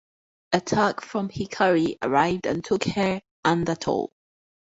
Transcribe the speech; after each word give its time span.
A 0.53 0.59
tug 0.59 1.03
from 1.03 1.29
Hikari 1.29 1.99
arrived 2.01 2.47
and 2.47 2.63
took 2.65 2.85
her 2.85 3.21
under 3.45 3.75
tow. 3.75 4.09